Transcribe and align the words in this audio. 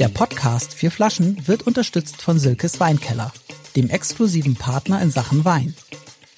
Der 0.00 0.08
Podcast 0.08 0.72
Vier 0.72 0.90
Flaschen 0.90 1.46
wird 1.46 1.66
unterstützt 1.66 2.22
von 2.22 2.38
Silkes 2.38 2.80
Weinkeller, 2.80 3.34
dem 3.76 3.90
exklusiven 3.90 4.56
Partner 4.56 5.02
in 5.02 5.10
Sachen 5.10 5.44
Wein. 5.44 5.74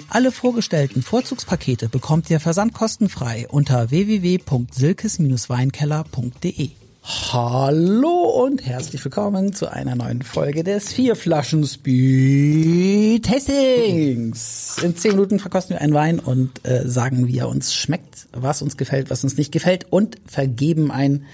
Alle 0.09 0.33
vorgestellten 0.33 1.01
Vorzugspakete 1.01 1.89
bekommt 1.89 2.29
ihr 2.29 2.41
versandkostenfrei 2.41 3.47
unter 3.49 3.93
www.silkes-weinkeller.de. 3.93 6.71
Hallo 7.05 8.45
und 8.45 8.65
herzlich 8.65 9.05
willkommen 9.05 9.53
zu 9.53 9.67
einer 9.67 9.97
neuen 9.97 10.23
Folge 10.23 10.63
des 10.63 10.93
Vier 10.93 11.17
Flaschen 11.17 11.67
Speed 11.67 13.25
Tastings. 13.27 14.79
In 14.81 14.97
zehn 14.97 15.11
Minuten 15.11 15.41
verkosten 15.41 15.75
wir 15.75 15.81
einen 15.81 15.95
Wein 15.95 16.21
und 16.21 16.65
äh, 16.65 16.89
sagen, 16.89 17.27
wie 17.27 17.39
er 17.39 17.49
uns 17.49 17.75
schmeckt, 17.75 18.29
was 18.31 18.63
uns 18.63 18.77
gefällt, 18.77 19.11
was 19.11 19.25
uns 19.25 19.37
nicht 19.37 19.51
gefällt 19.51 19.87
und 19.91 20.19
vergeben 20.27 20.93
ein, 20.93 21.25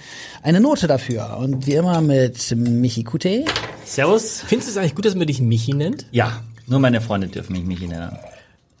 eine 0.41 0.59
Note 0.59 0.87
dafür. 0.87 1.37
Und 1.37 1.67
wie 1.67 1.73
immer 1.73 2.01
mit 2.01 2.55
Michi 2.55 3.03
Kute. 3.03 3.45
Servus. 3.85 4.41
Findest 4.47 4.69
du 4.69 4.71
es 4.71 4.77
eigentlich 4.77 4.95
gut, 4.95 5.05
dass 5.05 5.13
man 5.13 5.27
dich 5.27 5.39
Michi 5.39 5.75
nennt? 5.75 6.07
Ja, 6.09 6.41
nur 6.65 6.79
meine 6.79 6.99
Freunde 6.99 7.27
dürfen 7.27 7.53
mich 7.53 7.63
Michi 7.63 7.87
nennen. 7.87 8.17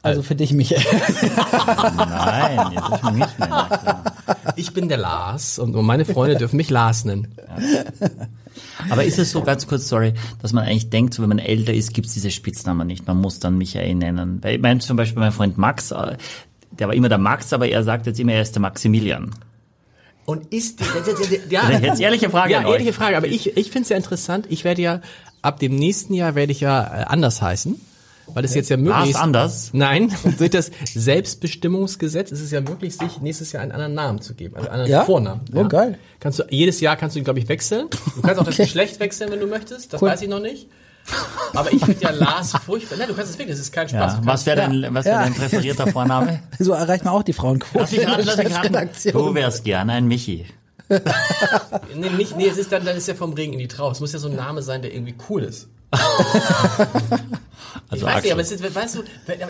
Also 0.01 0.23
für 0.23 0.33
dich, 0.33 0.53
Michael. 0.53 0.81
Nein, 1.97 2.71
ihr 2.73 2.81
dürft 2.81 3.03
mich 3.03 3.13
nicht 3.13 3.39
nennen. 3.39 3.53
Ich 4.59 4.73
bin 4.73 4.89
der 4.89 4.97
Lars 4.97 5.57
und 5.57 5.73
meine 5.73 6.05
Freunde 6.05 6.35
dürfen 6.37 6.57
mich 6.57 6.69
Lars 6.69 7.05
nennen. 7.05 7.29
Aber 8.89 9.03
ist 9.03 9.19
es 9.19 9.31
so, 9.31 9.41
ganz 9.41 9.67
kurz, 9.67 9.87
sorry, 9.87 10.13
dass 10.41 10.53
man 10.53 10.65
eigentlich 10.65 10.89
denkt, 10.89 11.13
so 11.13 11.21
wenn 11.21 11.29
man 11.29 11.39
älter 11.39 11.73
ist, 11.73 11.93
gibt's 11.93 12.13
diese 12.13 12.29
Spitznamen 12.29 12.87
nicht. 12.87 13.07
Man 13.07 13.17
muss 13.17 13.39
dann 13.39 13.57
Michael 13.57 13.95
nennen. 13.95 14.39
Weil 14.41 14.55
ich 14.55 14.61
meine 14.61 14.79
zum 14.79 14.97
Beispiel 14.97 15.19
mein 15.19 15.31
Freund 15.31 15.57
Max, 15.57 15.91
äh, 15.91 16.17
der 16.71 16.87
war 16.87 16.93
immer 16.93 17.09
der 17.09 17.17
Max, 17.17 17.53
aber 17.53 17.67
er 17.67 17.83
sagt 17.83 18.05
jetzt 18.05 18.19
immer, 18.19 18.33
er 18.33 18.41
ist 18.41 18.53
der 18.53 18.61
Maximilian. 18.61 19.31
Und 20.25 20.53
ist 20.53 20.79
die, 20.79 21.39
ja, 21.49 21.69
Jetzt 21.71 22.01
ehrliche 22.01 22.29
Frage 22.29 22.53
ja, 22.53 22.69
ehrliche 22.69 22.93
Frage, 22.93 23.17
aber 23.17 23.27
ich, 23.27 23.57
ich 23.57 23.71
finde 23.71 23.83
es 23.83 23.89
ja 23.89 23.97
interessant. 23.97 24.45
Ich 24.49 24.63
werde 24.63 24.81
ja, 24.81 25.01
ab 25.41 25.59
dem 25.59 25.75
nächsten 25.75 26.13
Jahr 26.13 26.35
werde 26.35 26.51
ich 26.51 26.59
ja 26.59 26.83
äh, 26.83 27.03
anders 27.05 27.41
heißen. 27.41 27.79
Weil 28.33 28.45
es 28.45 28.53
jetzt 28.55 28.69
ja 28.69 28.77
möglich 28.77 29.13
Lars 29.13 29.15
anders? 29.15 29.69
Nein, 29.73 30.11
durch 30.37 30.49
das 30.49 30.71
Selbstbestimmungsgesetz 30.93 32.31
ist 32.31 32.41
es 32.41 32.51
ja 32.51 32.61
möglich, 32.61 32.95
sich 32.97 33.19
nächstes 33.21 33.51
Jahr 33.51 33.63
einen 33.63 33.71
anderen 33.71 33.93
Namen 33.93 34.21
zu 34.21 34.33
geben, 34.35 34.55
also 34.55 34.67
einen 34.69 34.81
anderen 34.81 34.91
Ja? 34.91 35.03
Vornamen. 35.05 35.41
Oh, 35.53 35.65
geil. 35.67 35.97
Kannst 36.19 36.39
du, 36.39 36.43
jedes 36.49 36.79
Jahr 36.81 36.95
kannst 36.95 37.15
du 37.15 37.19
ihn, 37.19 37.23
glaube 37.23 37.39
ich, 37.39 37.47
wechseln. 37.49 37.87
Du 38.15 38.21
kannst 38.21 38.39
auch 38.39 38.45
das 38.45 38.55
Okay. 38.55 38.63
Geschlecht 38.63 38.99
wechseln, 38.99 39.31
wenn 39.31 39.39
du 39.39 39.47
möchtest. 39.47 39.93
Das 39.93 40.01
Cool. 40.01 40.09
weiß 40.09 40.21
ich 40.21 40.29
noch 40.29 40.39
nicht. 40.41 40.67
Aber 41.55 41.71
ich 41.73 41.83
finde 41.83 42.01
ja 42.03 42.11
Lars 42.11 42.51
furchtbar. 42.65 42.97
Nein, 42.99 43.07
du 43.07 43.15
kannst 43.15 43.31
es 43.31 43.37
wirklich, 43.39 43.55
das 43.55 43.65
ist 43.65 43.71
kein 43.71 43.89
Spaß. 43.89 44.13
Ja, 44.13 44.21
was 44.23 44.45
wäre 44.45 44.57
dein, 44.57 44.93
was 44.93 45.05
wär 45.05 45.13
Ja. 45.13 45.23
dein 45.23 45.33
präferierter 45.33 45.87
Vorname? 45.87 46.39
So 46.59 46.73
erreicht 46.73 47.03
man 47.05 47.13
auch 47.13 47.23
die 47.23 47.33
Frauenquote. 47.33 47.95
Du 49.11 49.33
wärst 49.33 49.63
gerne 49.63 49.93
ein 49.93 50.05
Michi. 50.07 50.45
Nee, 51.95 52.09
nicht, 52.17 52.35
nee, 52.35 52.47
es 52.47 52.57
ist 52.57 52.71
dann, 52.71 52.83
dann 52.83 52.97
ist 52.97 53.07
ja 53.07 53.13
vom 53.15 53.33
Regen 53.33 53.53
in 53.53 53.59
die 53.59 53.67
Traufe. 53.67 53.93
Es 53.93 53.99
muss 54.01 54.11
ja 54.13 54.19
so 54.19 54.27
ein 54.27 54.35
Name 54.35 54.61
sein, 54.61 54.81
der 54.81 54.93
irgendwie 54.93 55.15
cool 55.29 55.43
ist. 55.43 55.67
Also 57.89 58.05
ich 58.07 58.13
weiß 58.13 58.23
nicht, 58.23 58.31
aber 58.31 58.41
es 58.41 58.51
ist, 58.51 58.75
weißt 58.75 58.95
du, 58.95 59.03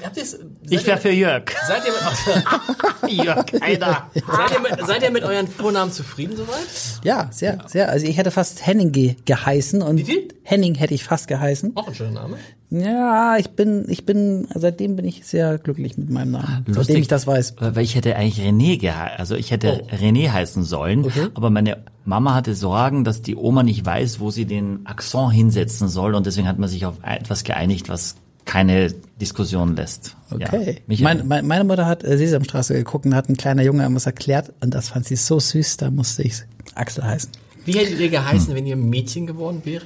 habt 0.03 0.17
ihr 0.17 0.23
es, 0.23 0.39
Ich 0.69 0.85
wäre 0.85 0.97
für 0.97 1.11
Jörg. 1.11 1.43
seid 1.67 1.83
ihr, 1.85 1.91
mit, 1.91 3.11
Jörg, 3.25 3.45
seid, 3.51 4.51
ihr 4.51 4.59
mit, 4.59 4.85
seid 4.87 5.03
ihr 5.03 5.11
mit 5.11 5.23
euren 5.23 5.47
Vornamen 5.47 5.91
zufrieden 5.91 6.35
soweit? 6.35 6.57
Ja, 7.03 7.29
sehr, 7.31 7.59
sehr. 7.67 7.89
Also 7.89 8.05
ich 8.05 8.17
hätte 8.17 8.31
fast 8.31 8.65
Henning 8.65 8.91
ge 8.91 9.15
geheißen 9.25 9.81
und 9.81 9.97
Wie 9.97 10.03
viel? 10.05 10.27
Henning 10.43 10.75
hätte 10.75 10.93
ich 10.93 11.03
fast 11.03 11.27
geheißen. 11.27 11.75
Auch 11.75 11.87
ein 11.87 11.95
schöner 11.95 12.11
Name. 12.21 12.37
Ja, 12.71 13.35
ich 13.37 13.49
bin, 13.51 13.85
ich 13.87 14.05
bin, 14.05 14.47
seitdem 14.53 14.95
bin 14.95 15.05
ich 15.05 15.25
sehr 15.25 15.57
glücklich 15.57 15.97
mit 15.97 16.09
meinem 16.11 16.31
Namen, 16.31 16.65
seitdem 16.67 16.97
ich 16.97 17.07
das 17.07 17.25
weiß. 17.25 17.55
Weil 17.59 17.79
ich 17.83 17.95
hätte 17.95 18.15
eigentlich 18.15 18.45
René 18.45 18.77
geheißen, 18.79 19.17
also 19.17 19.35
ich 19.35 19.49
hätte 19.49 19.81
Oh. 19.91 19.95
René 19.95 20.29
heißen 20.31 20.63
sollen, 20.63 21.11
aber 21.33 21.49
meine 21.49 21.77
Mama 22.05 22.35
hatte 22.35 22.53
Sorgen, 22.53 23.03
dass 23.03 23.23
die 23.23 23.35
Oma 23.35 23.63
nicht 23.63 23.85
weiß, 23.85 24.19
wo 24.19 24.29
sie 24.29 24.45
den 24.45 24.85
Akzent 24.85 25.33
hinsetzen 25.33 25.87
soll 25.87 26.13
und 26.13 26.25
deswegen 26.27 26.47
hat 26.47 26.59
man 26.59 26.69
sich 26.69 26.85
auf 26.85 26.97
etwas 27.03 27.43
geeinigt, 27.43 27.89
was 27.89 28.15
keine 28.45 28.91
Diskussion 29.19 29.75
lässt. 29.75 30.15
Okay. 30.31 30.81
Ja. 30.87 30.97
Mein, 31.03 31.27
mein, 31.27 31.47
meine 31.47 31.63
Mutter 31.63 31.85
hat 31.87 32.03
äh, 32.03 32.17
Sesamstraße 32.17 32.73
geguckt 32.75 33.05
und 33.05 33.15
hat 33.15 33.29
ein 33.29 33.37
kleiner 33.37 33.63
Junge 33.63 33.81
irgendwas 33.83 34.05
erklärt 34.05 34.53
und 34.61 34.73
das 34.75 34.89
fand 34.89 35.05
sie 35.05 35.15
so 35.15 35.39
süß, 35.39 35.77
da 35.77 35.89
musste 35.91 36.21
ich 36.23 36.33
Axel 36.75 37.03
heißen. 37.03 37.31
Wie 37.65 37.73
hättet 37.73 37.99
ihr 37.99 38.09
geheißen, 38.09 38.53
wenn 38.55 38.65
ihr 38.67 38.75
ein 38.75 38.89
Mädchen 38.89 39.27
geworden 39.27 39.61
wäret? 39.65 39.85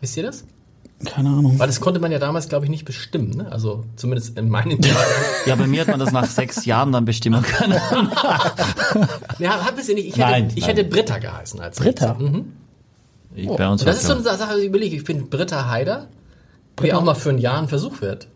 Wisst 0.00 0.16
ihr 0.16 0.22
das? 0.24 0.44
Keine 1.06 1.30
Ahnung. 1.30 1.58
Weil 1.58 1.66
das 1.66 1.80
konnte 1.80 1.98
man 1.98 2.12
ja 2.12 2.18
damals, 2.18 2.48
glaube 2.48 2.66
ich, 2.66 2.70
nicht 2.70 2.84
bestimmen. 2.84 3.30
Ne? 3.30 3.50
Also 3.50 3.84
zumindest 3.96 4.36
in 4.36 4.50
meinen 4.50 4.82
Jahren. 4.82 5.06
ja, 5.46 5.54
bei 5.56 5.66
mir 5.66 5.80
hat 5.80 5.88
man 5.88 5.98
das 5.98 6.12
nach 6.12 6.26
sechs 6.26 6.66
Jahren 6.66 6.92
dann 6.92 7.06
bestimmen 7.06 7.42
können. 7.58 7.80
ja, 9.38 9.64
hab 9.64 9.78
es 9.78 9.88
ja 9.88 9.94
nicht. 9.94 10.08
Ich 10.08 10.16
hätte, 10.16 10.30
Nein, 10.30 10.52
ich 10.54 10.66
nein. 10.66 10.76
hätte 10.76 10.84
Britta 10.88 11.18
geheißen 11.18 11.58
als 11.60 11.78
Britta? 11.78 12.14
Mhm. 12.14 12.52
Ich, 13.34 13.48
bei 13.48 13.68
uns 13.68 13.84
das 13.84 13.96
ist 13.98 14.06
so 14.06 14.14
eine 14.14 14.22
Sache, 14.22 14.56
die 14.56 14.62
ich 14.62 14.66
überlege. 14.66 14.96
Ich 14.96 15.02
finde 15.04 15.24
Britta 15.24 15.70
Heider, 15.70 16.08
wie 16.80 16.92
auch 16.92 17.02
mal 17.02 17.14
für 17.14 17.30
ein 17.30 17.38
Jahr 17.38 17.58
ein 17.58 17.68
Versuch 17.68 18.00
wird. 18.02 18.28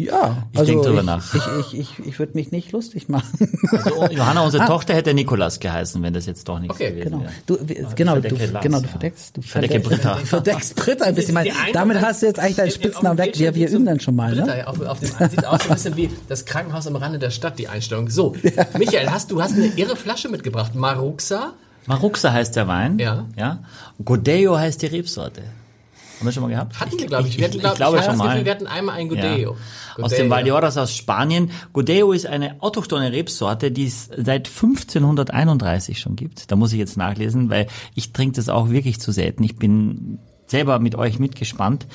Ja, 0.00 0.46
Ich 0.52 0.58
also 0.60 0.72
denk 0.72 0.84
drüber 0.84 1.00
ich, 1.00 1.06
nach. 1.06 1.34
Ich, 1.34 1.72
ich, 1.74 1.80
ich, 2.00 2.06
ich 2.06 2.18
würde 2.20 2.32
mich 2.34 2.52
nicht 2.52 2.70
lustig 2.70 3.08
machen. 3.08 3.58
also, 3.72 4.06
Johanna, 4.06 4.42
unsere 4.44 4.64
Tochter 4.64 4.94
hätte 4.94 5.12
Nikolas 5.12 5.58
geheißen, 5.58 6.00
wenn 6.04 6.14
das 6.14 6.24
jetzt 6.26 6.48
doch 6.48 6.60
nicht 6.60 6.70
Okay, 6.70 6.90
gewesen 6.90 7.10
Genau. 7.10 7.20
wäre. 7.22 7.32
Du, 7.46 7.58
wie- 7.68 7.84
genau, 7.96 8.20
du, 8.20 8.28
Lars, 8.28 8.62
genau, 8.62 8.80
du 8.80 8.86
verdeckst, 8.88 9.36
du 9.36 9.42
verdecke 9.42 9.80
verdeckst- 9.80 9.88
Britta. 9.88 10.14
Du 10.20 10.26
verdeckst 10.26 10.76
Britta 10.76 11.04
ein 11.04 11.14
bisschen. 11.16 11.36
Damit 11.72 12.00
hast 12.00 12.22
du 12.22 12.26
jetzt 12.26 12.38
eigentlich 12.38 12.56
deinen 12.56 12.70
Spitznamen 12.70 13.18
weg. 13.18 13.36
Wir, 13.38 13.54
wir 13.56 13.68
üben 13.68 13.86
dann 13.86 13.98
schon 13.98 14.14
mal, 14.14 14.30
Britta, 14.32 14.46
ne? 14.46 14.58
ja, 14.58 14.66
auf, 14.68 14.80
auf 14.80 15.00
dem, 15.00 15.08
sieht 15.30 15.44
aus 15.44 15.62
ein 15.68 15.74
bisschen 15.74 15.96
wie 15.96 16.08
das 16.28 16.44
Krankenhaus 16.44 16.86
am 16.86 16.94
Rande 16.94 17.18
der 17.18 17.30
Stadt, 17.30 17.58
die 17.58 17.66
Einstellung. 17.66 18.08
So, 18.08 18.36
Michael, 18.78 19.10
hast 19.10 19.32
du 19.32 19.42
hast 19.42 19.54
eine 19.54 19.66
irre 19.66 19.96
Flasche 19.96 20.28
mitgebracht. 20.28 20.76
Maruxa. 20.76 21.54
Maruxa 21.86 22.32
heißt 22.32 22.54
der 22.54 22.68
Wein. 22.68 22.98
Ja. 23.00 23.24
ja. 23.36 23.58
Godeo 24.04 24.56
heißt 24.58 24.80
die 24.82 24.86
Rebsorte. 24.86 25.42
Haben 26.18 26.26
wir 26.26 26.32
schon 26.32 26.42
mal 26.42 26.48
gehabt? 26.48 26.80
Hatten 26.80 26.98
wir, 26.98 27.06
glaube 27.06 27.28
ich. 27.28 27.34
Ich, 27.34 27.38
Wir 27.38 27.46
hatten, 27.46 27.56
ich 27.56 27.62
glaub, 27.62 27.76
glaube 27.76 27.98
ich 27.98 28.04
schon 28.04 28.16
mal. 28.16 28.30
Gefühl, 28.30 28.44
wir 28.44 28.52
hatten 28.52 28.66
einmal 28.66 28.96
ein 28.96 29.08
Godeo. 29.08 29.56
Ja. 29.96 30.04
Aus 30.04 30.12
dem 30.12 30.30
Valdeoras 30.30 30.76
aus 30.76 30.94
Spanien. 30.96 31.50
Godeo 31.72 32.12
ist 32.12 32.26
eine 32.26 32.60
autochthone 32.60 33.12
Rebsorte, 33.12 33.70
die 33.70 33.86
es 33.86 34.10
seit 34.16 34.48
1531 34.48 36.00
schon 36.00 36.16
gibt. 36.16 36.50
Da 36.50 36.56
muss 36.56 36.72
ich 36.72 36.78
jetzt 36.78 36.96
nachlesen, 36.96 37.50
weil 37.50 37.68
ich 37.94 38.12
trinke 38.12 38.36
das 38.36 38.48
auch 38.48 38.70
wirklich 38.70 39.00
zu 39.00 39.12
selten. 39.12 39.44
Ich 39.44 39.56
bin 39.56 40.18
selber 40.50 40.78
mit 40.78 40.94
euch 40.94 41.18
mitgespannt. 41.18 41.86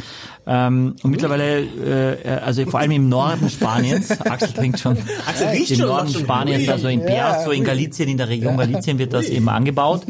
Ähm, 0.46 0.96
und 1.04 1.12
mittlerweile, 1.12 1.62
äh, 1.62 2.30
also 2.44 2.66
vor 2.66 2.80
allem 2.80 2.92
im 2.92 3.10
Norden 3.10 3.50
Spaniens, 3.50 4.12
Axel 4.22 4.52
trinkt 4.54 4.80
schon, 4.80 4.98
Axel 5.28 5.48
riecht 5.48 5.72
im 5.72 5.78
schon, 5.78 5.88
Norden 5.88 6.10
Spaniens, 6.14 6.68
also 6.70 6.88
in 6.90 7.06
Piaz, 7.06 7.46
so 7.46 7.52
in 7.52 7.64
Galicien, 7.64 8.10
in 8.10 8.18
der 8.18 8.28
Region 8.30 8.58
Galicien 8.58 9.00
wird 9.00 9.14
das 9.14 9.28
eben 9.28 9.48
angebaut. 9.50 10.04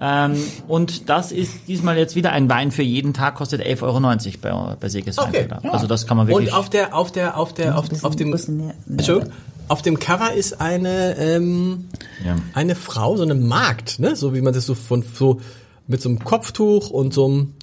Ähm, 0.00 0.36
und 0.66 1.08
das 1.08 1.32
ist 1.32 1.52
diesmal 1.68 1.96
jetzt 1.96 2.16
wieder 2.16 2.32
ein 2.32 2.48
Wein 2.48 2.70
für 2.70 2.82
jeden 2.82 3.14
Tag, 3.14 3.36
kostet 3.36 3.62
11,90 3.62 3.82
Euro 3.82 4.00
bei, 4.40 4.76
bei 4.78 4.88
Seges 4.88 5.18
Okay. 5.18 5.48
Weinkeller. 5.48 5.74
Also 5.74 5.86
das 5.86 6.06
kann 6.06 6.16
man 6.16 6.28
wirklich... 6.28 6.52
Und 6.52 6.58
auf 6.58 6.68
der, 6.70 6.94
auf 6.94 7.10
der, 7.10 7.36
auf 7.38 7.54
der, 7.54 7.78
auf, 7.78 7.86
auf 8.02 8.16
dem, 8.16 8.30
bisschen 8.30 8.58
näher 8.58 8.74
Entschuldigung, 8.88 9.32
auf 9.68 9.82
dem 9.82 9.98
Cover 9.98 10.32
ist 10.32 10.60
eine, 10.60 11.16
ähm, 11.18 11.88
Ja. 12.24 12.36
eine 12.54 12.74
Frau, 12.74 13.16
so 13.16 13.22
eine 13.22 13.34
Magd, 13.34 13.98
ne? 13.98 14.16
So 14.16 14.34
wie 14.34 14.40
man 14.40 14.54
das 14.54 14.66
so 14.66 14.74
von, 14.74 15.02
so, 15.14 15.40
mit 15.86 16.00
so 16.00 16.08
einem 16.08 16.24
Kopftuch 16.24 16.90
und 16.90 17.12
so 17.12 17.26
einem, 17.26 17.38
ein, 17.38 17.54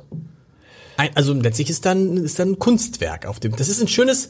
also 1.16 1.34
letztlich 1.34 1.70
ist 1.70 1.86
dann, 1.86 2.18
ist 2.18 2.40
dann 2.40 2.52
ein 2.52 2.60
Kunstwerk 2.60 3.26
auf 3.26 3.40
dem, 3.40 3.56
das 3.56 3.70
ist 3.70 3.82
ein 3.82 3.88
schönes, 3.88 4.30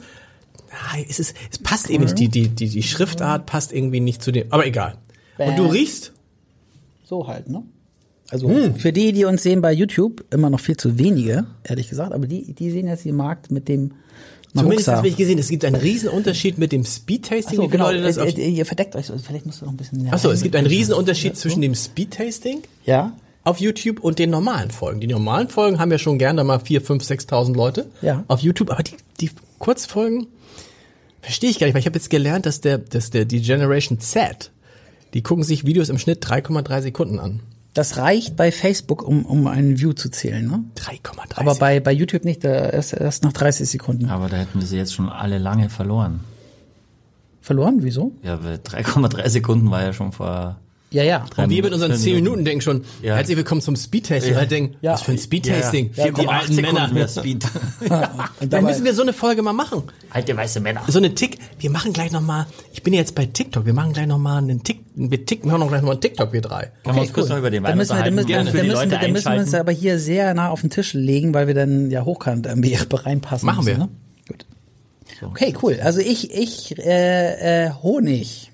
ah, 0.71 0.97
es 1.07 1.19
ist, 1.19 1.35
es 1.51 1.59
passt 1.59 1.89
eben 1.89 2.03
nicht, 2.03 2.17
die, 2.17 2.29
die, 2.29 2.47
die, 2.49 2.69
die 2.69 2.83
Schriftart 2.83 3.45
passt 3.45 3.71
irgendwie 3.71 3.99
nicht 3.99 4.21
zu 4.21 4.31
dem, 4.31 4.47
aber 4.51 4.65
egal. 4.65 4.97
Und 5.37 5.57
du 5.57 5.65
Bäh. 5.65 5.79
riechst? 5.79 6.13
So 7.03 7.27
halt, 7.27 7.49
ne? 7.49 7.63
Also 8.29 8.49
für 8.77 8.91
die, 8.91 9.13
die 9.13 9.25
uns 9.25 9.43
sehen 9.43 9.61
bei 9.61 9.71
YouTube, 9.71 10.25
immer 10.33 10.49
noch 10.49 10.59
viel 10.59 10.77
zu 10.77 10.97
wenige, 10.97 11.45
ehrlich 11.63 11.89
gesagt. 11.89 12.11
Aber 12.11 12.25
die, 12.25 12.53
die 12.53 12.71
sehen 12.71 12.87
jetzt 12.87 13.05
die 13.05 13.11
Markt 13.11 13.51
mit 13.51 13.67
dem 13.67 13.91
Zumindest 14.55 14.87
habe 14.87 15.07
ich 15.09 15.17
gesehen, 15.17 15.37
es 15.37 15.49
gibt 15.49 15.65
einen 15.65 15.75
riesen 15.75 16.09
Unterschied 16.09 16.57
mit 16.57 16.71
dem 16.71 16.85
Speed-Tasting. 16.85 17.57
So, 17.57 17.67
genau. 17.67 17.89
Äh, 17.89 18.09
äh, 18.09 18.49
ihr 18.49 18.65
verdeckt 18.65 18.95
euch 18.95 19.07
so. 19.07 19.17
Vielleicht 19.17 19.45
musst 19.45 19.61
du 19.61 19.65
noch 19.65 19.73
ein 19.73 19.77
bisschen 19.77 20.01
näher 20.01 20.13
Achso, 20.13 20.31
es 20.31 20.41
gibt 20.43 20.55
einen 20.55 20.67
riesen 20.67 20.93
Unterschied 20.93 21.35
zwischen 21.35 21.61
dem 21.61 21.75
Speed-Tasting 21.75 22.61
Ja, 22.85 23.17
auf 23.45 23.59
YouTube 23.61 24.02
und 24.02 24.19
den 24.19 24.29
normalen 24.31 24.72
Folgen. 24.72 24.99
Die 24.99 25.08
normalen 25.08 25.47
Folgen 25.47 25.79
haben 25.79 25.91
ja 25.91 25.97
schon 25.97 26.17
gerne 26.19 26.43
mal 26.43 26.59
4, 26.59 26.81
5, 26.81 27.03
6.000 27.03 27.55
Leute 27.55 27.85
Ja. 28.02 28.23
auf 28.28 28.41
YouTube, 28.41 28.72
aber 28.72 28.84
die, 28.84 28.96
die 29.22 29.31
Kurzfolgen 29.59 30.28
verstehe 31.22 31.49
ich 31.49 31.59
gar 31.59 31.67
nicht, 31.67 31.73
weil 31.75 31.79
ich 31.79 31.85
habe 31.87 31.97
jetzt 31.97 32.09
gelernt, 32.09 32.46
dass 32.46 32.59
der, 32.61 32.78
dass 32.79 33.09
der 33.11 33.25
die 33.25 33.41
Generation 33.41 33.99
Z, 33.99 34.52
die 35.14 35.23
gucken 35.23 35.43
sich 35.43 35.66
Videos 35.66 35.90
im 35.90 35.97
Schnitt 35.97 36.25
3,3 36.25 36.81
Sekunden 36.81 37.19
an. 37.19 37.40
das 37.73 37.97
reicht 37.97 38.35
bei 38.35 38.52
Facebook, 38.52 39.02
um, 39.08 39.25
um 39.25 39.47
einen 39.47 39.79
View 39.79 39.93
zu 39.93 40.09
zählen, 40.09 40.46
ne? 40.47 40.64
3,3 40.78 41.37
Aber 41.40 41.55
bei, 41.55 41.79
bei 41.79 41.91
YouTube 41.91 42.25
nicht, 42.25 42.43
da 42.43 42.49
erst, 42.69 42.93
erst 42.93 43.23
nach 43.23 43.34
30 43.34 43.69
Sekunden. 43.69 44.05
Aber 44.09 44.28
da 44.29 44.37
hätten 44.37 44.59
wir 44.59 44.67
sie 44.67 44.78
jetzt 44.78 44.93
schon 44.93 45.09
alle 45.09 45.37
lange 45.40 45.69
verloren. 45.69 46.22
Verloren? 47.41 47.78
Wieso? 47.84 48.11
Ja, 48.23 48.43
weil 48.43 48.55
3,3 48.55 49.29
Sekunden 49.29 49.69
war 49.72 49.84
ja 49.84 49.93
schon 49.93 50.11
vor 50.11 50.58
Ja, 50.95 51.03
ja. 51.03 51.25
Und 51.35 51.49
wir 51.49 51.61
mit 51.61 51.73
unseren 51.73 51.91
10 51.93 52.03
Minuten. 52.05 52.23
Minuten 52.23 52.45
denken 52.45 52.61
schon, 52.61 52.85
Ja. 53.01 53.17
herzlich 53.17 53.35
willkommen 53.35 53.59
zum 53.59 53.75
Speedtasting. 53.75 54.31
Ja. 54.33 54.39
Ja. 54.39 54.45
denken, 54.45 54.75
Ja. 54.79 54.93
was 54.93 55.01
für 55.01 55.11
ein 55.11 55.17
Speedtasting? 55.17 55.91
Ja, 55.93 56.09
Die 56.09 56.25
alten 56.25 56.55
Männer. 56.55 56.87
mehr 56.87 57.09
Speed. 57.09 57.43
Und 58.39 58.53
Dann 58.53 58.63
müssen 58.63 58.85
wir 58.85 58.93
so 58.93 59.01
eine 59.01 59.11
Folge 59.11 59.41
mal 59.41 59.51
machen. 59.51 59.83
Alte 60.11 60.37
weiße 60.37 60.61
Männer. 60.61 60.83
So 60.87 60.99
eine 60.99 61.13
Tick, 61.13 61.37
wir 61.59 61.69
machen 61.69 61.91
gleich 61.91 62.13
noch 62.13 62.21
mal, 62.21 62.45
ich 62.71 62.81
bin 62.81 62.93
ja 62.93 63.01
jetzt 63.01 63.13
bei 63.13 63.25
TikTok, 63.25 63.65
wir 63.65 63.73
machen 63.73 63.91
gleich 63.91 64.07
noch 64.07 64.19
mal 64.19 64.37
einen 64.37 64.63
Tick, 64.63 64.85
wir 64.95 65.25
Tick, 65.25 65.43
wir 65.43 65.51
machen 65.51 65.59
noch 65.59 65.67
gleich 65.67 65.81
noch 65.81 65.87
mal 65.87 65.91
einen 65.95 66.01
TikTok, 66.01 66.31
wir 66.31 66.39
drei. 66.39 66.71
Können 66.85 66.95
wir 66.95 67.01
uns 67.01 67.11
kurz 67.11 67.27
noch 67.27 67.39
über 67.39 67.51
den 67.51 67.63
dann 67.63 67.71
Wein 67.73 67.77
müssen 67.79 67.97
wir, 67.97 68.01
dann 68.05 68.15
müssen, 68.15 68.29
dann 68.29 68.45
müssen, 68.45 68.55
wir, 68.55 68.63
Leute 68.63 68.87
dann 68.97 69.11
müssen 69.11 69.33
wir 69.33 69.39
uns 69.41 69.53
aber 69.53 69.71
hier 69.73 69.99
sehr 69.99 70.33
nah 70.33 70.47
auf 70.49 70.61
den 70.61 70.69
Tisch 70.69 70.93
legen, 70.93 71.33
weil 71.33 71.47
wir 71.47 71.55
dann 71.55 71.91
ja 71.91 72.05
hochkant 72.05 72.45
irgendwie 72.45 72.77
reinpassen 72.89 73.45
Machen 73.45 73.65
müssen. 73.65 73.77
wir. 73.79 73.83
Ne? 73.85 73.89
Gut. 74.29 74.45
Okay, 75.29 75.53
cool. 75.61 75.77
Also 75.83 75.99
ich, 75.99 76.31
ich, 76.33 76.77
äh, 76.79 77.65
äh, 77.65 77.71
Honig. 77.83 78.53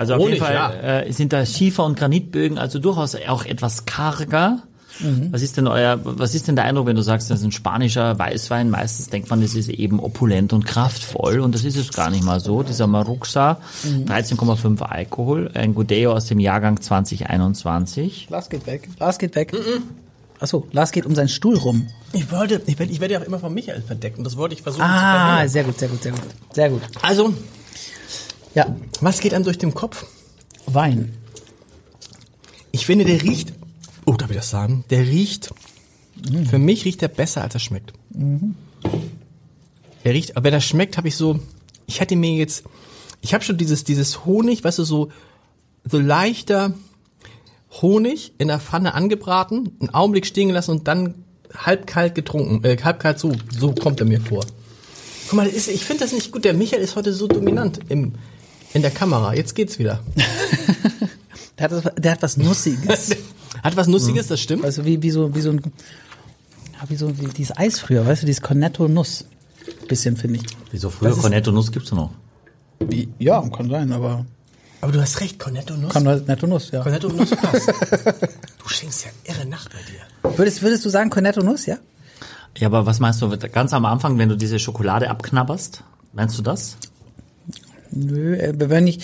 Also 0.00 0.14
auf 0.14 0.20
Honig, 0.20 0.34
jeden 0.34 0.46
Fall 0.46 0.54
ja. 0.54 1.00
äh, 1.00 1.12
sind 1.12 1.32
da 1.34 1.44
Schiefer- 1.44 1.84
und 1.84 1.98
Granitbögen, 1.98 2.56
also 2.56 2.78
durchaus 2.78 3.14
auch 3.28 3.44
etwas 3.44 3.84
karger. 3.84 4.62
Mhm. 4.98 5.28
Was 5.30 5.42
ist 5.42 5.56
denn 5.58 5.66
euer, 5.66 5.98
was 6.02 6.34
ist 6.34 6.48
denn 6.48 6.56
der 6.56 6.64
Eindruck, 6.64 6.86
wenn 6.86 6.96
du 6.96 7.02
sagst, 7.02 7.30
das 7.30 7.40
ist 7.40 7.44
ein 7.44 7.52
spanischer 7.52 8.18
Weißwein? 8.18 8.70
Meistens 8.70 9.10
denkt 9.10 9.28
man, 9.28 9.42
das 9.42 9.54
ist 9.54 9.68
eben 9.68 10.00
opulent 10.00 10.52
und 10.54 10.64
kraftvoll 10.64 11.40
und 11.40 11.54
das 11.54 11.64
ist 11.64 11.76
es 11.76 11.92
gar 11.92 12.08
nicht 12.10 12.24
mal 12.24 12.40
so. 12.40 12.62
Dieser 12.62 12.86
Maruxa, 12.86 13.58
Mhm. 13.84 14.04
13,5 14.06 14.80
Alkohol, 14.82 15.50
ein 15.54 15.74
Gudeo 15.74 16.12
aus 16.12 16.26
dem 16.26 16.40
Jahrgang 16.40 16.80
2021. 16.80 18.28
Lars 18.30 18.48
geht 18.48 18.66
weg. 18.66 18.88
Lars 18.98 19.18
geht 19.18 19.34
weg. 19.34 19.52
Achso, 20.38 20.66
Lars 20.72 20.90
geht 20.92 21.04
um 21.04 21.14
seinen 21.14 21.28
Stuhl 21.28 21.56
rum. 21.56 21.86
Ich 22.14 22.30
wollte, 22.32 22.62
ich 22.66 22.78
werde, 22.78 22.90
ich 22.92 23.00
werde 23.00 23.14
ja 23.14 23.20
auch 23.20 23.24
immer 23.26 23.38
von 23.38 23.52
Michael 23.52 23.82
verdeckt 23.82 24.16
und 24.18 24.24
das 24.24 24.36
wollte 24.38 24.54
ich 24.54 24.62
versuchen 24.62 24.84
zu 24.84 24.90
Ah, 24.90 25.46
sehr 25.46 25.64
gut, 25.64 25.78
sehr 25.78 25.88
gut, 25.88 26.02
sehr 26.02 26.12
gut. 26.12 26.22
Sehr 26.52 26.70
gut. 26.70 26.80
Also, 27.02 27.34
Ja, 28.54 28.76
was 29.00 29.20
geht 29.20 29.34
einem 29.34 29.44
durch 29.44 29.58
den 29.58 29.74
Kopf? 29.74 30.06
Wein. 30.66 31.16
Ich 32.72 32.86
finde, 32.86 33.04
der 33.04 33.22
riecht, 33.22 33.52
oh, 34.06 34.14
darf 34.14 34.30
ich 34.30 34.36
das 34.36 34.50
sagen? 34.50 34.84
Der 34.90 35.00
riecht, 35.00 35.52
für 36.48 36.58
mich 36.58 36.84
riecht 36.84 37.02
er 37.02 37.08
besser, 37.08 37.42
als 37.42 37.54
er 37.54 37.60
schmeckt. 37.60 37.92
Er 40.04 40.14
riecht, 40.14 40.36
aber 40.36 40.44
wenn 40.44 40.54
er 40.54 40.60
schmeckt, 40.60 40.96
habe 40.96 41.08
ich 41.08 41.16
so, 41.16 41.40
ich 41.86 42.00
hätte 42.00 42.16
mir 42.16 42.34
jetzt, 42.34 42.64
ich 43.20 43.34
habe 43.34 43.44
schon 43.44 43.56
dieses, 43.56 43.84
dieses 43.84 44.24
Honig, 44.24 44.64
weißt 44.64 44.78
du, 44.78 44.84
so, 44.84 45.10
so 45.84 45.98
leichter 45.98 46.74
Honig 47.82 48.32
in 48.38 48.48
der 48.48 48.60
Pfanne 48.60 48.94
angebraten, 48.94 49.76
einen 49.80 49.90
Augenblick 49.90 50.26
stehen 50.26 50.48
gelassen 50.48 50.72
und 50.72 50.88
dann 50.88 51.14
halb 51.54 51.86
kalt 51.86 52.14
getrunken, 52.14 52.64
äh, 52.64 52.76
halb 52.82 53.00
kalt 53.00 53.18
so, 53.18 53.32
so 53.56 53.72
kommt 53.72 54.00
er 54.00 54.06
mir 54.06 54.20
vor. 54.20 54.44
Guck 55.28 55.36
mal, 55.36 55.46
ist, 55.46 55.68
ich 55.68 55.84
finde 55.84 56.04
das 56.04 56.12
nicht 56.12 56.32
gut. 56.32 56.44
Der 56.44 56.54
Michael 56.54 56.82
ist 56.82 56.96
heute 56.96 57.12
so 57.12 57.28
dominant 57.28 57.80
im, 57.88 58.14
in 58.74 58.82
der 58.82 58.90
Kamera. 58.90 59.34
Jetzt 59.34 59.54
geht's 59.54 59.78
wieder. 59.78 60.00
Der 61.58 61.64
hat, 61.64 61.72
das- 61.72 61.94
der 61.96 62.12
hat 62.12 62.22
was 62.22 62.36
Nussiges. 62.38 63.10
Hat 63.62 63.76
was 63.76 63.88
Nussiges, 63.88 64.28
das 64.28 64.40
stimmt. 64.40 64.64
Also 64.64 64.86
wie, 64.86 65.02
wie 65.02 65.10
so, 65.10 65.34
wie 65.34 65.40
so 65.42 65.50
ein, 65.50 65.60
wie 66.88 66.96
so, 66.96 67.18
wie 67.20 67.26
dieses 67.26 67.54
Eis 67.58 67.78
früher, 67.80 68.06
weißt 68.06 68.22
du, 68.22 68.26
dieses 68.26 68.40
Cornetto 68.40 68.88
Nuss. 68.88 69.26
Bisschen, 69.88 70.16
finde 70.16 70.38
ich. 70.38 70.46
Wieso 70.70 70.88
früher 70.88 71.14
Cornetto 71.14 71.50
Nuss 71.52 71.70
gibt's 71.70 71.90
noch? 71.92 72.12
Wie, 72.78 73.08
ja, 73.18 73.46
kann 73.50 73.68
sein, 73.68 73.92
aber 73.92 74.24
Aber 74.80 74.92
du 74.92 75.00
hast 75.02 75.20
recht, 75.20 75.38
Cornetto 75.38 75.74
Nuss. 75.76 75.92
Cornetto 75.92 76.46
Nuss, 76.46 76.70
ja. 76.70 76.80
Cornetto 76.82 77.08
Nuss 77.08 77.30
passt. 77.30 77.68
du 78.62 78.68
schenkst 78.68 79.04
ja 79.04 79.10
irre 79.34 79.44
Nacht 79.46 79.68
bei 79.72 79.78
dir. 80.30 80.36
Würdest, 80.38 80.62
würdest 80.62 80.84
du 80.86 80.88
sagen 80.88 81.10
Cornetto 81.10 81.42
Nuss, 81.42 81.66
ja? 81.66 81.76
Ja, 82.56 82.68
aber 82.68 82.86
was 82.86 83.00
meinst 83.00 83.20
du, 83.20 83.28
ganz 83.52 83.74
am 83.74 83.84
Anfang, 83.84 84.16
wenn 84.16 84.30
du 84.30 84.36
diese 84.36 84.58
Schokolade 84.58 85.10
abknabberst? 85.10 85.82
Meinst 86.14 86.38
du 86.38 86.42
das? 86.42 86.76
Nö, 87.92 88.34
äh, 88.36 88.52
wenn 88.56 88.86
ich, 88.86 89.00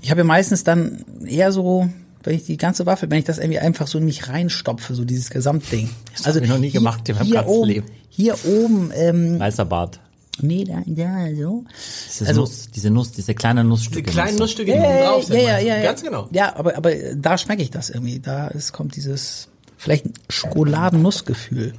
ich 0.00 0.10
habe 0.10 0.20
ja 0.20 0.24
meistens 0.24 0.64
dann 0.64 1.04
eher 1.26 1.52
so, 1.52 1.88
wenn 2.22 2.34
ich 2.34 2.44
die 2.44 2.56
ganze 2.56 2.86
Waffel, 2.86 3.10
wenn 3.10 3.18
ich 3.18 3.24
das 3.24 3.38
irgendwie 3.38 3.58
einfach 3.60 3.86
so 3.86 3.98
in 3.98 4.04
mich 4.04 4.28
reinstopfe, 4.28 4.94
so 4.94 5.04
dieses 5.04 5.30
Gesamtding. 5.30 5.90
Also 6.24 6.38
hab 6.38 6.44
ich 6.44 6.50
noch 6.50 6.58
nie 6.58 6.70
gemacht 6.70 7.08
in 7.08 7.16
meinem 7.16 7.26
hier 7.26 7.34
ganzen 7.36 7.50
oben, 7.50 7.68
Leben. 7.68 7.86
hier 8.08 8.34
oben, 8.44 8.90
ähm, 8.94 9.38
Weißer 9.40 9.64
Bart. 9.64 10.00
nee, 10.42 10.64
da, 10.64 10.82
da, 10.86 11.26
so. 11.34 11.64
Diese 12.10 12.26
Also- 12.28 12.40
Nuss, 12.42 12.68
diese 12.74 12.90
Nuss, 12.90 13.12
diese 13.12 13.34
kleinen 13.34 13.68
Nussstücke. 13.68 14.02
Die 14.02 14.10
kleinen? 14.10 14.38
Nussstücke, 14.38 14.72
die 14.72 14.78
ja, 14.78 15.06
drauf 15.10 15.24
sind. 15.24 15.36
ja, 15.36 15.58
ja, 15.58 15.76
ja. 15.76 15.82
Ganz 15.82 16.02
genau. 16.02 16.28
Ja, 16.32 16.54
aber, 16.56 16.76
aber 16.76 16.92
da 17.16 17.36
schmecke 17.38 17.62
ich 17.62 17.70
das 17.70 17.90
irgendwie. 17.90 18.20
Da 18.20 18.48
ist, 18.48 18.72
kommt 18.72 18.96
dieses, 18.96 19.48
vielleicht 19.78 20.06
ein 20.06 20.12
Schokoladennussgefühl. 20.28 21.72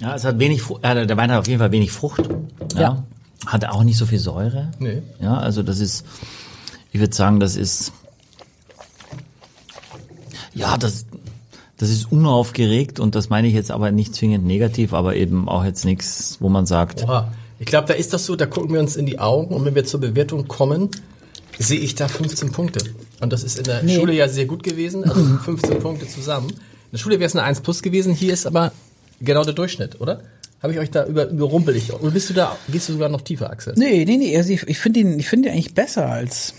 Ja, 0.00 0.14
es 0.14 0.24
hat 0.24 0.38
wenig, 0.38 0.62
äh, 0.82 1.06
der 1.06 1.16
Wein 1.16 1.30
hat 1.30 1.40
auf 1.40 1.48
jeden 1.48 1.58
Fall 1.60 1.72
wenig 1.72 1.90
Frucht. 1.92 2.28
Ja. 2.74 2.80
Ja. 2.80 3.04
Hat 3.46 3.64
auch 3.66 3.84
nicht 3.84 3.96
so 3.98 4.06
viel 4.06 4.18
Säure. 4.18 4.70
Nee. 4.78 5.02
Ja, 5.20 5.36
also 5.38 5.62
das 5.62 5.78
ist, 5.78 6.04
ich 6.92 7.00
würde 7.00 7.14
sagen, 7.14 7.38
das 7.40 7.56
ist, 7.56 7.92
ja, 10.54 10.76
das, 10.76 11.06
das 11.76 11.90
ist 11.90 12.10
unaufgeregt 12.10 12.98
und 13.00 13.14
das 13.14 13.28
meine 13.28 13.48
ich 13.48 13.54
jetzt 13.54 13.70
aber 13.70 13.90
nicht 13.90 14.14
zwingend 14.14 14.44
negativ, 14.46 14.92
aber 14.94 15.16
eben 15.16 15.48
auch 15.48 15.64
jetzt 15.64 15.84
nichts, 15.84 16.38
wo 16.40 16.48
man 16.48 16.66
sagt, 16.66 17.04
Oha. 17.04 17.32
Ich 17.58 17.66
glaube, 17.66 17.88
da 17.88 17.94
ist 17.94 18.12
das 18.12 18.26
so, 18.26 18.36
da 18.36 18.44
gucken 18.44 18.74
wir 18.74 18.80
uns 18.80 18.96
in 18.96 19.06
die 19.06 19.18
Augen 19.18 19.54
und 19.54 19.64
wenn 19.64 19.74
wir 19.74 19.84
zur 19.86 20.00
Bewertung 20.00 20.46
kommen, 20.46 20.90
sehe 21.58 21.78
ich 21.80 21.94
da 21.94 22.06
15 22.06 22.52
Punkte. 22.52 22.84
Und 23.20 23.32
das 23.32 23.42
ist 23.44 23.56
in 23.56 23.64
der 23.64 23.82
Nee. 23.82 23.96
Schule 23.96 24.12
ja 24.12 24.28
sehr 24.28 24.44
gut 24.44 24.62
gewesen, 24.62 25.04
also 25.04 25.24
15 25.38 25.78
Punkte 25.78 26.06
zusammen. 26.06 26.50
In 26.50 26.56
der 26.92 26.98
Schule 26.98 27.18
wäre 27.18 27.26
es 27.28 27.34
eine 27.34 27.44
1 27.44 27.60
plus 27.62 27.80
gewesen, 27.82 28.12
hier 28.12 28.34
ist 28.34 28.46
aber 28.46 28.72
genau 29.20 29.44
der 29.44 29.54
Durchschnitt, 29.54 30.00
oder? 30.00 30.22
Habe 30.62 30.72
ich 30.72 30.78
euch 30.78 30.90
da 30.90 31.04
über, 31.06 31.28
überrumpel 31.28 31.76
ich? 31.76 31.92
Oder 31.92 32.10
bist 32.10 32.30
du 32.30 32.34
da, 32.34 32.56
gehst 32.68 32.88
du 32.88 32.94
sogar 32.94 33.08
noch 33.08 33.20
tiefer, 33.20 33.50
Axel? 33.50 33.74
Nee, 33.76 34.04
nee, 34.06 34.16
nee. 34.16 34.36
Also 34.36 34.52
ich, 34.52 34.62
ich 34.66 34.78
finde 34.78 35.00
ihn, 35.00 35.18
ich 35.18 35.28
finde 35.28 35.48
ihn 35.48 35.52
eigentlich 35.54 35.74
besser 35.74 36.06
als, 36.06 36.54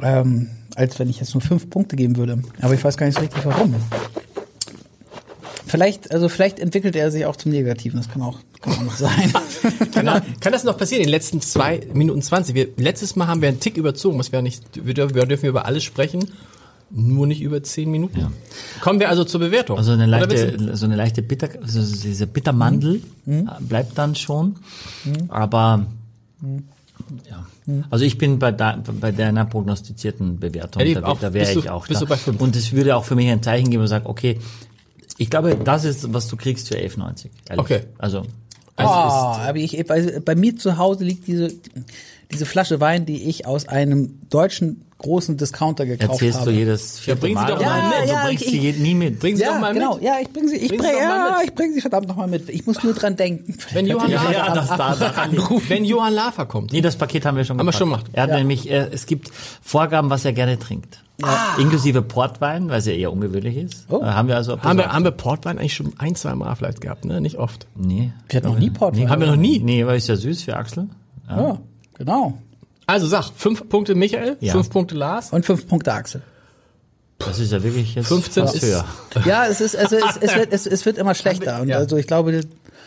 ähm, 0.00 0.48
als 0.76 0.98
wenn 0.98 1.10
ich 1.10 1.18
jetzt 1.20 1.34
nur 1.34 1.40
fünf 1.42 1.68
Punkte 1.68 1.96
geben 1.96 2.16
würde. 2.16 2.38
Aber 2.60 2.74
ich 2.74 2.82
weiß 2.84 2.96
gar 2.96 3.06
nicht 3.06 3.16
so 3.16 3.20
richtig 3.22 3.44
warum. 3.44 3.74
Vielleicht, 5.66 6.12
also 6.12 6.28
vielleicht 6.28 6.58
entwickelt 6.58 6.96
er 6.96 7.10
sich 7.10 7.24
auch 7.24 7.36
zum 7.36 7.50
Negativen. 7.52 7.98
Das 7.98 8.10
kann 8.10 8.20
auch, 8.22 8.38
kann 8.60 8.74
auch 8.74 8.82
noch 8.82 8.96
sein. 8.96 9.32
Kann, 9.92 10.06
da- 10.06 10.22
kann 10.40 10.52
das 10.52 10.64
noch 10.64 10.76
passieren 10.78 11.02
in 11.02 11.06
den 11.08 11.12
letzten 11.12 11.40
zwei 11.40 11.80
Minuten 11.94 12.22
20? 12.22 12.54
Wir, 12.54 12.68
letztes 12.76 13.16
Mal 13.16 13.26
haben 13.26 13.40
wir 13.42 13.48
einen 13.48 13.60
Tick 13.60 13.76
überzogen, 13.76 14.18
was 14.18 14.32
wir 14.32 14.40
nicht, 14.42 14.62
wir 14.86 14.94
dürfen, 14.94 15.14
wir 15.14 15.24
dürfen 15.26 15.46
über 15.46 15.66
alles 15.66 15.84
sprechen, 15.84 16.30
nur 16.94 17.26
nicht 17.26 17.40
über 17.40 17.62
10 17.62 17.90
Minuten. 17.90 18.26
Kommen 18.80 19.00
wir 19.00 19.08
also 19.08 19.24
zur 19.24 19.40
Bewertung. 19.40 19.78
also 19.78 19.92
eine 19.92 20.06
leichte, 20.06 20.76
so 20.76 20.84
eine 20.86 20.96
leichte 20.96 21.22
Bitter, 21.22 21.48
also 21.62 21.80
diese 21.80 22.26
Bittermandel 22.26 23.00
äh, 23.26 23.42
bleibt 23.60 23.96
dann 23.96 24.14
schon, 24.14 24.56
aber, 25.28 25.86
ja. 27.30 27.46
Also 27.90 28.04
ich 28.04 28.18
bin 28.18 28.38
bei, 28.38 28.50
da, 28.52 28.76
bei 29.00 29.12
deiner 29.12 29.44
prognostizierten 29.44 30.38
Bewertung, 30.40 30.82
Eddie, 30.82 30.94
da, 30.94 31.04
auch- 31.04 31.20
da 31.20 31.32
wäre 31.32 31.52
du- 31.52 31.60
ich 31.60 31.70
auch 31.70 31.86
da. 31.86 32.00
Und 32.38 32.56
es 32.56 32.72
würde 32.72 32.96
auch 32.96 33.04
für 33.04 33.14
mich 33.14 33.30
ein 33.30 33.42
Zeichen 33.42 33.70
geben, 33.70 33.80
wo 33.80 33.84
ich 33.84 33.90
sage, 33.90 34.08
okay, 34.08 34.38
ich 35.18 35.30
glaube, 35.30 35.54
das 35.56 35.84
ist, 35.84 36.12
was 36.12 36.26
du 36.28 36.36
kriegst 36.36 36.68
für 36.68 36.74
11,90. 36.76 37.26
ehrlich. 37.48 37.58
Okay. 37.58 37.80
Also, 37.98 38.22
Oh, 38.78 38.82
aber 38.84 39.56
ich, 39.58 39.84
bei, 39.86 40.20
bei 40.24 40.34
mir 40.34 40.56
zu 40.56 40.78
Hause 40.78 41.04
liegt 41.04 41.26
diese, 41.28 41.52
diese 42.32 42.46
Flasche 42.46 42.80
Wein, 42.80 43.04
die 43.04 43.22
ich 43.28 43.46
aus 43.46 43.68
einem 43.68 44.18
deutschen 44.30 44.80
großen 45.02 45.36
Discounter 45.36 45.84
gekauft 45.86 46.12
erzählst 46.12 46.40
habe. 46.40 46.52
du 46.52 46.56
jedes 46.56 46.98
vierte 46.98 47.20
bring 47.20 47.36
sie 47.36 47.42
Mal. 47.42 47.46
doch 47.50 47.56
oder? 47.58 47.66
mal 47.66 47.88
mit. 48.00 48.08
Du 48.08 48.12
Ja, 48.12 48.24
bringst 48.24 48.44
ich- 48.44 48.50
sie 48.50 48.72
nie 48.82 48.94
mit. 48.94 49.20
Bring 49.20 49.36
sie 49.36 49.42
ja, 49.42 49.52
doch 49.52 49.60
mal 49.60 49.74
genau. 49.74 49.94
mit. 49.96 50.04
Ja, 50.04 50.14
ich 50.22 50.28
bringe 50.32 50.48
sie, 50.48 50.56
ich 50.56 50.68
Bring 50.68 50.78
bringe, 50.78 50.92
sie 50.94 50.98
ja, 50.98 51.38
ich 51.44 51.54
bringe 51.54 51.74
sie 51.74 51.80
verdammt 51.80 52.08
nochmal 52.08 52.28
mit. 52.28 52.48
Ich 52.48 52.66
muss 52.66 52.82
nur 52.82 52.94
dran 52.94 53.16
denken. 53.16 53.54
Wenn 53.72 53.86
Johann 53.86 54.10
Ja, 54.10 54.22
Lafer, 54.22 54.32
ja, 54.32 54.54
das 54.54 54.68
da, 54.68 55.28
wenn 55.68 55.84
Johann 55.84 56.14
Lafer 56.14 56.46
kommt. 56.46 56.72
Nee, 56.72 56.80
das 56.80 56.96
Paket 56.96 57.26
haben 57.26 57.36
wir 57.36 57.44
schon 57.44 57.58
Haben 57.58 57.66
wir 57.66 57.72
schon 57.72 57.88
gemacht. 57.90 58.06
Er 58.12 58.22
hat 58.24 58.30
Ja. 58.30 58.38
nämlich, 58.38 58.70
äh, 58.70 58.88
es 58.92 59.06
gibt 59.06 59.30
Vorgaben, 59.62 60.08
was 60.10 60.24
er 60.24 60.32
gerne 60.32 60.58
trinkt. 60.58 60.98
Inklusive 61.58 62.02
Portwein, 62.02 62.68
weil 62.68 62.78
es 62.80 62.86
ja 62.86 62.92
eher 62.94 63.12
ungewöhnlich 63.12 63.56
ist. 63.56 63.86
Oh. 63.88 64.00
Äh, 64.00 64.06
haben 64.06 64.26
wir 64.28 64.36
also 64.36 64.60
Haben 64.60 64.78
wir, 64.78 64.92
haben 64.92 65.04
wir 65.04 65.12
Portwein 65.12 65.58
eigentlich 65.58 65.74
schon 65.74 65.92
ein, 65.98 66.14
zwei 66.16 66.34
Mal 66.34 66.54
vielleicht 66.56 66.80
gehabt, 66.80 67.04
ne? 67.04 67.20
Nicht 67.20 67.36
oft. 67.38 67.66
Nee. 67.76 68.12
Wir 68.28 68.38
hatten 68.38 68.48
noch 68.48 68.58
nie 68.58 68.70
Portwein. 68.70 69.08
Haben 69.08 69.20
wir 69.20 69.28
noch 69.28 69.36
nie. 69.36 69.58
Nee, 69.60 69.86
weil 69.86 69.98
ist 69.98 70.08
ja 70.08 70.16
süß 70.16 70.42
für 70.42 70.56
Axel. 70.56 70.88
Ja, 71.28 71.58
genau. 71.96 72.38
Also 72.86 73.06
sag, 73.06 73.30
fünf 73.36 73.68
Punkte 73.68 73.94
Michael, 73.94 74.36
Ja. 74.40 74.52
fünf 74.52 74.70
Punkte 74.70 74.94
Lars. 74.94 75.30
Und 75.30 75.44
fünf 75.46 75.66
Punkte 75.68 75.92
Axel. 75.92 76.22
Das 77.18 77.38
ist 77.38 77.52
ja 77.52 77.62
wirklich 77.62 77.94
jetzt 77.94 78.08
15 78.08 78.42
fast 78.44 78.56
ist- 78.56 78.62
höher. 78.64 78.84
Ja, 79.24 79.46
es 79.46 79.60
ist, 79.60 79.76
also 79.76 79.96
es, 79.96 80.16
es, 80.20 80.34
wird, 80.36 80.52
es, 80.52 80.66
es 80.66 80.84
wird 80.84 80.98
immer 80.98 81.14
schlechter. 81.14 81.60
Und 81.62 81.68
Ja. 81.68 81.76
also 81.76 81.96
ich 81.96 82.06
glaube, 82.06 82.40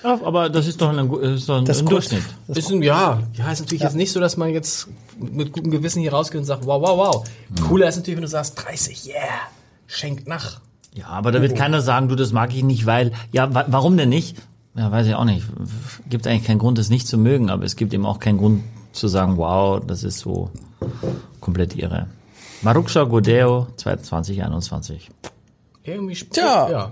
Ja, 0.04 0.20
aber 0.24 0.50
das 0.50 0.68
ist 0.68 0.82
doch 0.82 0.90
ein, 0.90 1.12
ist 1.36 1.48
doch 1.48 1.58
ein, 1.60 1.66
Das 1.66 1.80
ein. 1.80 1.86
Durchschnitt. 1.86 2.22
Ist 2.50 2.70
ein, 2.70 2.82
ja, 2.84 3.22
ja, 3.34 3.52
ist 3.52 3.62
natürlich 3.62 3.84
jetzt 3.84 3.96
nicht 3.96 4.12
so, 4.12 4.20
dass 4.20 4.36
man 4.36 4.50
jetzt 4.50 4.88
mit 5.18 5.54
gutem 5.54 5.72
Gewissen 5.72 6.02
hier 6.02 6.12
rausgeht 6.12 6.40
und 6.40 6.46
sagt, 6.46 6.66
wow, 6.66 6.82
wow, 6.82 6.98
wow. 6.98 7.24
Cooler 7.68 7.88
ist 7.88 7.96
natürlich, 7.96 8.18
wenn 8.18 8.24
du 8.24 8.28
sagst, 8.28 8.62
30, 8.66 9.08
yeah, 9.08 9.16
schenkt 9.88 10.28
nach. 10.28 10.60
Ja, 10.94 11.08
aber 11.08 11.32
da 11.32 11.42
wird 11.42 11.56
keiner 11.56 11.82
sagen, 11.82 12.10
du, 12.10 12.16
das 12.16 12.34
mag 12.34 12.54
ich 12.54 12.64
nicht, 12.64 12.86
weil, 12.86 13.14
ja, 13.32 13.54
wa 13.54 13.66
warum 13.68 13.96
denn 13.98 14.10
nicht? 14.10 14.38
Ja, 14.76 14.92
weiß 14.92 15.08
ich 15.08 15.16
auch 15.16 15.24
nicht. 15.24 15.46
Gibt 16.10 16.28
eigentlich 16.28 16.44
keinen 16.44 16.60
Grund, 16.60 16.78
das 16.78 16.90
nicht 16.90 17.08
zu 17.08 17.18
mögen, 17.18 17.50
aber 17.50 17.64
es 17.64 17.78
gibt 17.78 17.94
eben 17.94 18.06
auch 18.06 18.20
keinen 18.20 18.38
Grund 18.38 18.64
zu 18.96 19.08
sagen, 19.08 19.38
wow, 19.38 19.82
das 19.86 20.04
ist 20.04 20.20
so 20.20 20.50
komplett 21.40 21.76
irre. 21.76 22.08
Maruxa 22.62 23.04
Godeo 23.04 23.68
2021. 23.78 25.10
Irgendwie 25.84 26.14
sp- 26.18 26.32
Tja. 26.34 26.70
ja. 26.70 26.92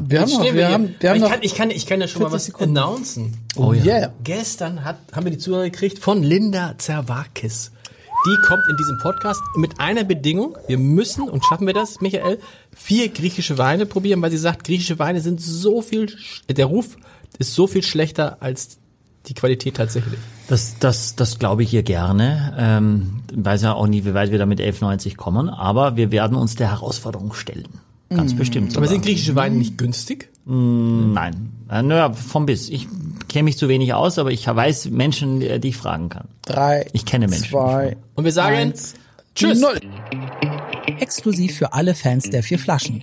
Wir 0.00 0.22
haben 0.22 0.30
noch, 0.30 0.42
wir 0.44 0.52
hier. 0.52 0.68
haben, 0.70 0.94
wir 0.98 1.10
haben 1.10 1.16
ich, 1.16 1.22
noch 1.22 1.30
kann, 1.30 1.38
ich, 1.42 1.54
kann, 1.54 1.70
ich 1.70 1.86
kann 1.86 2.00
ja 2.00 2.08
schon 2.08 2.22
mal 2.22 2.30
40 2.30 2.34
was 2.34 2.44
Sekunden. 2.46 2.78
announcen. 2.78 3.36
Oh 3.56 3.74
yeah. 3.74 4.10
Gestern 4.24 4.82
hat, 4.82 4.96
haben 5.12 5.24
wir 5.24 5.30
die 5.32 5.36
Zuhörer 5.38 5.64
gekriegt 5.64 5.98
von 5.98 6.22
Linda 6.22 6.74
Zerwakis. 6.78 7.70
Die 8.26 8.46
kommt 8.46 8.62
in 8.70 8.76
diesem 8.78 8.96
Podcast 9.02 9.42
mit 9.56 9.80
einer 9.80 10.04
Bedingung. 10.04 10.56
Wir 10.68 10.78
müssen, 10.78 11.28
und 11.28 11.44
schaffen 11.44 11.66
wir 11.66 11.74
das, 11.74 12.00
Michael, 12.00 12.38
vier 12.74 13.10
griechische 13.10 13.58
Weine 13.58 13.84
probieren, 13.84 14.22
weil 14.22 14.30
sie 14.30 14.38
sagt, 14.38 14.64
griechische 14.64 14.98
Weine 14.98 15.20
sind 15.20 15.42
so 15.42 15.82
viel, 15.82 16.10
der 16.48 16.64
Ruf 16.64 16.96
ist 17.38 17.52
so 17.54 17.66
viel 17.66 17.82
schlechter 17.82 18.38
als 18.40 18.78
die 19.26 19.34
Qualität 19.34 19.76
tatsächlich. 19.76 20.18
Das, 20.48 20.76
das, 20.78 21.16
das 21.16 21.38
glaube 21.38 21.62
ich 21.62 21.72
ihr 21.72 21.82
gerne. 21.82 22.54
Ähm, 22.58 23.22
weiß 23.34 23.62
ja 23.62 23.72
auch 23.72 23.86
nie, 23.86 24.04
wie 24.04 24.12
weit 24.14 24.30
wir 24.30 24.38
da 24.38 24.46
mit 24.46 24.60
11,90 24.60 25.16
kommen, 25.16 25.48
aber 25.48 25.96
wir 25.96 26.12
werden 26.12 26.36
uns 26.36 26.54
der 26.54 26.70
Herausforderung 26.70 27.32
stellen. 27.32 27.68
Ganz 28.10 28.34
bestimmt. 28.36 28.76
Aber 28.76 28.86
sogar. 28.86 28.88
sind 28.88 29.04
griechische 29.04 29.34
Weine 29.34 29.56
nicht 29.56 29.78
günstig? 29.78 30.30
Nein. 30.44 31.52
Äh, 31.70 31.82
Naja, 31.82 32.12
vom 32.12 32.44
Bis. 32.46 32.68
Ich 32.68 32.86
kenne 33.28 33.44
mich 33.44 33.56
zu 33.56 33.68
wenig 33.68 33.94
aus, 33.94 34.18
aber 34.18 34.30
ich 34.30 34.46
weiß 34.46 34.90
Menschen, 34.90 35.40
äh, 35.40 35.58
die 35.58 35.68
ich 35.68 35.76
fragen 35.78 36.10
kann. 36.10 36.28
drei, 36.42 36.86
Ich 36.92 37.06
kenne 37.06 37.26
Menschen. 37.26 37.48
zwei, 37.48 37.96
Und 38.14 38.24
wir 38.24 38.32
sagen 38.32 38.54
eins, 38.56 38.94
Tschüss. 39.34 39.58
null. 39.60 39.80
Exklusiv 41.00 41.56
für 41.56 41.72
alle 41.72 41.94
Fans 41.94 42.28
der 42.30 42.42
vier 42.42 42.58
Flaschen. 42.58 43.02